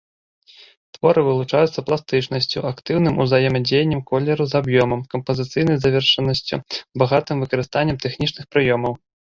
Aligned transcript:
Творы 0.97 1.21
вылучаюцца 1.27 1.79
пластычнасцю, 1.89 2.59
актыўным 2.71 3.15
узаемадзеяннем 3.27 4.01
колеру 4.09 4.43
з 4.55 4.61
аб'ёмам, 4.61 5.07
кампазіцыйнай 5.15 5.77
завершанасцю, 5.85 6.55
багатым 7.05 7.35
выкарыстаннем 7.47 7.97
тэхнічных 8.09 8.45
прыёмаў. 8.57 8.93